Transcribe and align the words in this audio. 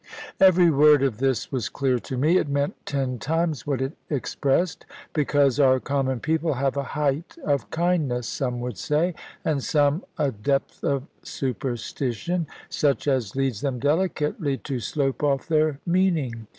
Every 0.39 0.71
word 0.71 1.03
of 1.03 1.19
this 1.19 1.51
was 1.51 1.69
clear 1.69 1.99
to 1.99 2.17
me. 2.17 2.37
It 2.39 2.49
meant 2.49 2.87
ten 2.87 3.19
times 3.19 3.67
what 3.67 3.83
it 3.83 3.93
expressed. 4.09 4.83
Because 5.13 5.59
our 5.59 5.79
common 5.79 6.19
people 6.19 6.55
have 6.55 6.75
a 6.75 6.81
"height 6.97 7.37
of 7.45 7.69
kindness," 7.69 8.27
some 8.27 8.61
would 8.61 8.79
say, 8.79 9.13
and 9.45 9.63
some 9.63 10.03
a 10.17 10.31
"depth 10.31 10.83
of 10.83 11.03
superstition," 11.21 12.47
such 12.67 13.07
as 13.07 13.35
leads 13.35 13.61
them 13.61 13.77
delicately 13.77 14.57
to 14.57 14.79
slope 14.79 15.21
off 15.21 15.47
their 15.47 15.79
meaning. 15.85 16.47